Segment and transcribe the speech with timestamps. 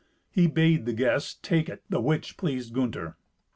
[0.31, 3.17] He bade the guests take it, the which pleased Gunther.